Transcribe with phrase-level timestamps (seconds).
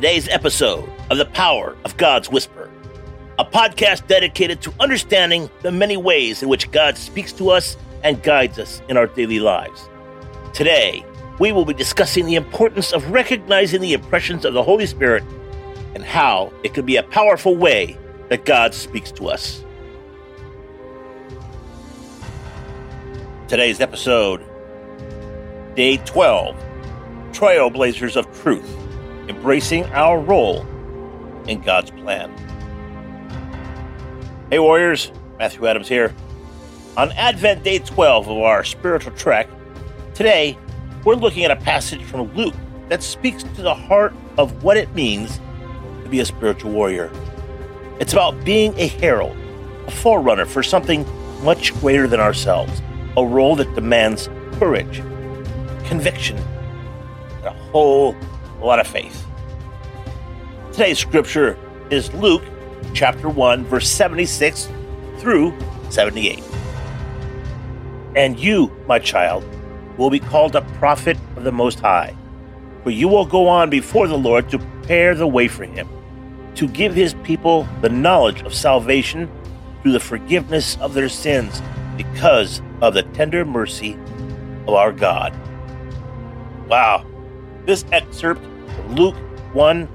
[0.00, 2.70] Today's episode of The Power of God's Whisper,
[3.38, 8.22] a podcast dedicated to understanding the many ways in which God speaks to us and
[8.22, 9.90] guides us in our daily lives.
[10.54, 11.04] Today,
[11.38, 15.22] we will be discussing the importance of recognizing the impressions of the Holy Spirit
[15.94, 17.98] and how it can be a powerful way
[18.30, 19.62] that God speaks to us.
[23.48, 24.42] Today's episode,
[25.74, 26.56] Day 12
[27.32, 28.78] Trailblazers of Truth
[29.30, 30.66] embracing our role
[31.46, 32.30] in God's plan.
[34.50, 36.12] Hey, Warriors, Matthew Adams here.
[36.96, 39.48] On Advent Day 12 of our spiritual trek,
[40.14, 40.58] today
[41.04, 42.54] we're looking at a passage from Luke
[42.88, 45.38] that speaks to the heart of what it means
[46.02, 47.10] to be a spiritual warrior.
[48.00, 49.36] It's about being a herald,
[49.86, 51.06] a forerunner for something
[51.44, 52.82] much greater than ourselves,
[53.16, 54.28] a role that demands
[54.58, 54.96] courage,
[55.86, 58.16] conviction, and a whole
[58.60, 59.26] a lot of faith.
[60.72, 61.58] Today's scripture
[61.90, 62.42] is Luke
[62.94, 64.68] chapter 1, verse 76
[65.18, 65.56] through
[65.90, 66.42] 78.
[68.16, 69.44] And you, my child,
[69.96, 72.14] will be called a prophet of the Most High,
[72.82, 75.88] for you will go on before the Lord to prepare the way for him,
[76.54, 79.30] to give his people the knowledge of salvation
[79.82, 81.62] through the forgiveness of their sins
[81.96, 83.98] because of the tender mercy
[84.66, 85.38] of our God.
[86.68, 87.06] Wow.
[87.66, 88.42] This excerpt
[88.90, 89.16] Luke
[89.52, 89.88] 1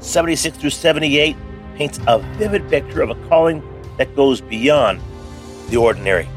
[0.00, 1.36] 76 through 78
[1.76, 3.62] paints a vivid picture of a calling
[3.98, 5.00] that goes beyond
[5.68, 6.28] the ordinary.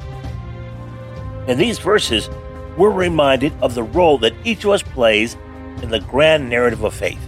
[1.47, 2.29] In these verses,
[2.77, 5.35] we're reminded of the role that each of us plays
[5.81, 7.19] in the grand narrative of faith.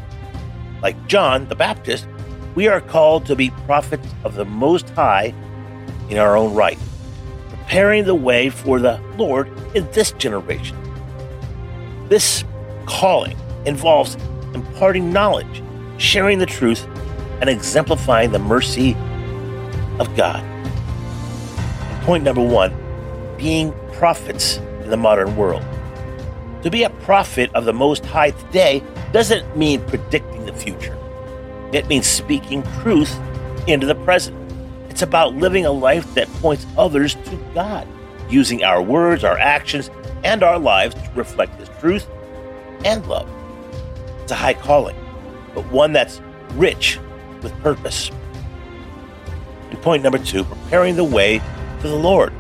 [0.82, 2.08] Like John the Baptist,
[2.56, 5.34] we are called to be prophets of the Most High
[6.10, 6.78] in our own right,
[7.50, 10.78] preparing the way for the Lord in this generation.
[12.10, 12.44] This
[12.86, 14.18] calling involves
[14.58, 15.64] imparting knowledge,
[15.98, 16.86] sharing the truth,
[17.42, 18.94] and exemplifying the mercy
[20.00, 20.44] of God.
[20.44, 22.76] And point number one
[23.38, 25.64] being prophets in the modern world.
[26.64, 30.98] To be a prophet of the Most High today doesn't mean predicting the future,
[31.72, 33.16] it means speaking truth
[33.68, 34.36] into the present.
[34.90, 37.88] It's about living a life that points others to God,
[38.30, 39.92] using our words, our actions,
[40.24, 42.08] and our lives to reflect His truth
[42.84, 43.30] and love.
[44.28, 44.98] It's a high calling,
[45.56, 46.20] but one that's
[46.56, 47.00] rich
[47.42, 48.12] with purpose.
[49.70, 51.40] And point number two preparing the way
[51.80, 52.34] for the Lord.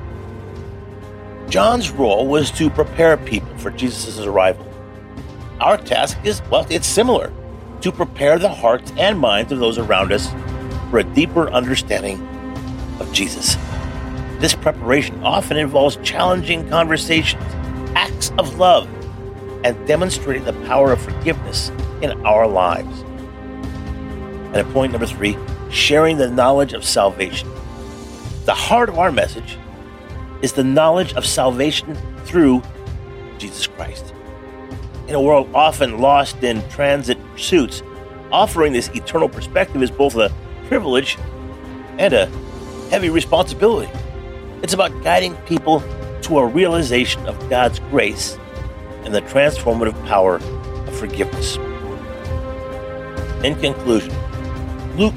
[1.48, 4.68] John's role was to prepare people for Jesus' arrival.
[5.62, 7.31] Our task is, well, it's similar
[7.80, 10.30] to prepare the hearts and minds of those around us
[10.90, 12.19] for a deeper understanding
[13.00, 13.56] of Jesus.
[14.42, 17.46] This preparation often involves challenging conversations,
[17.96, 18.90] acts of love,
[19.63, 21.69] and demonstrating the power of forgiveness
[22.01, 23.01] in our lives.
[24.47, 25.38] And at point number three,
[25.69, 27.50] sharing the knowledge of salvation.
[28.45, 29.57] The heart of our message
[30.41, 32.62] is the knowledge of salvation through
[33.38, 34.13] Jesus Christ.
[35.07, 37.81] In a world often lost in transit pursuits,
[38.31, 40.34] offering this eternal perspective is both a
[40.68, 41.18] privilege
[41.97, 42.25] and a
[42.89, 43.91] heavy responsibility.
[44.63, 45.84] It's about guiding people
[46.24, 48.38] to a realization of God's grace
[49.07, 51.56] and the transformative power of forgiveness.
[53.41, 54.13] In conclusion,
[54.97, 55.13] Luke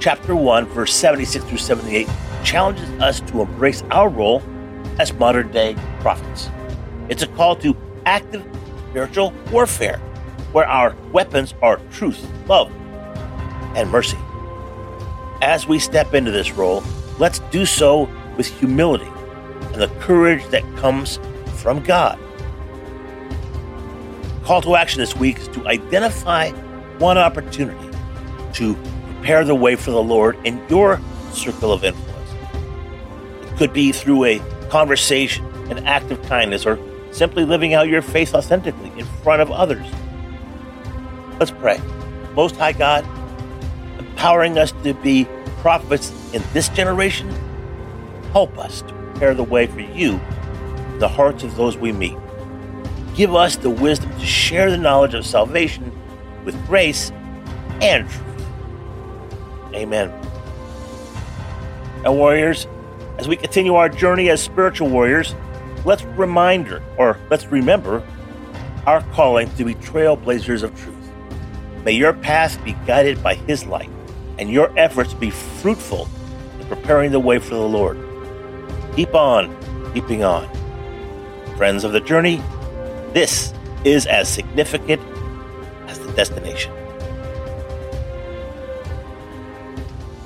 [0.00, 2.08] chapter 1, verse 76 through 78
[2.44, 4.42] challenges us to embrace our role
[4.98, 6.48] as modern day prophets.
[7.10, 7.76] It's a call to
[8.06, 8.42] active
[8.88, 9.98] spiritual warfare,
[10.52, 12.72] where our weapons are truth, love,
[13.76, 14.16] and mercy.
[15.42, 16.82] As we step into this role,
[17.18, 18.08] let's do so
[18.38, 19.12] with humility
[19.74, 21.18] and the courage that comes
[21.56, 22.18] from God
[24.46, 26.50] call to action this week is to identify
[26.98, 27.90] one opportunity
[28.52, 31.00] to prepare the way for the Lord in your
[31.32, 32.30] circle of influence.
[33.42, 34.38] It could be through a
[34.68, 36.78] conversation, an act of kindness, or
[37.10, 39.84] simply living out your faith authentically in front of others.
[41.40, 41.80] Let's pray.
[42.36, 43.04] Most High God,
[43.98, 45.26] empowering us to be
[45.56, 47.28] prophets in this generation,
[48.30, 50.20] help us to prepare the way for you
[50.98, 52.16] the hearts of those we meet
[53.16, 55.90] give us the wisdom to share the knowledge of salvation
[56.44, 57.10] with grace
[57.80, 58.46] and truth.
[59.74, 60.10] Amen.
[62.04, 62.66] And warriors,
[63.18, 65.34] as we continue our journey as spiritual warriors,
[65.84, 68.06] let's reminder or let's remember
[68.86, 70.94] our calling to be trailblazers of truth.
[71.84, 73.90] May your path be guided by his light
[74.38, 76.08] and your efforts be fruitful
[76.60, 77.98] in preparing the way for the Lord.
[78.94, 79.56] Keep on
[79.96, 80.46] keeping on.
[81.56, 82.42] Friends of the journey,
[83.16, 85.00] this is as significant
[85.88, 86.70] as the destination.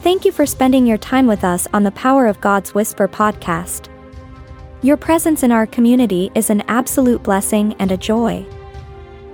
[0.02, 3.88] Thank you for spending your time with us on the Power of God's Whisper podcast.
[4.82, 8.44] Your presence in our community is an absolute blessing and a joy.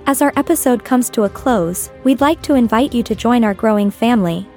[0.05, 3.55] As our episode comes to a close, we'd like to invite you to join our
[3.55, 4.47] growing family.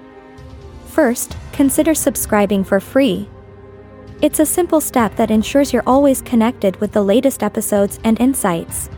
[0.89, 3.31] First, consider subscribing for free
[4.23, 8.91] it's a simple step that ensures you're always connected with the latest episodes and insights.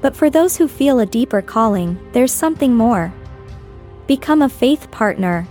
[0.00, 3.12] But for those who feel a deeper calling, there's something more.
[4.06, 5.48] Become a faith partner.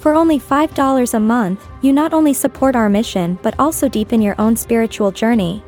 [0.00, 4.36] For only $5 a month, you not only support our mission but also deepen your
[4.40, 5.62] own spiritual journey.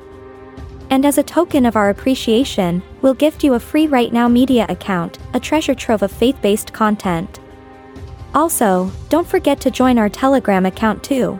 [0.89, 4.65] And as a token of our appreciation, we'll gift you a free Right Now Media
[4.71, 7.39] account, a treasure trove of faith based content.
[8.35, 11.39] Also, don't forget to join our Telegram account too.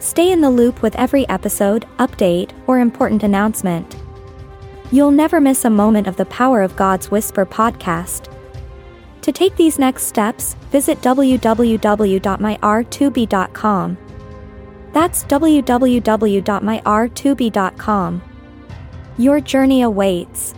[0.00, 3.96] Stay in the loop with every episode, update, or important announcement.
[4.90, 8.34] You'll never miss a moment of the Power of God's Whisper podcast.
[9.20, 13.98] To take these next steps, visit www.myr2b.com.
[14.92, 18.22] That's www.myr2b.com.
[19.18, 20.54] Your journey awaits.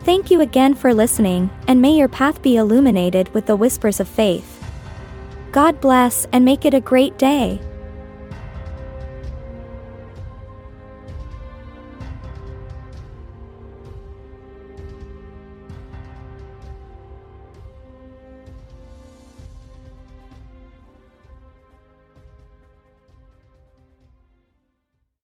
[0.00, 4.08] Thank you again for listening, and may your path be illuminated with the whispers of
[4.08, 4.64] faith.
[5.50, 7.60] God bless and make it a great day.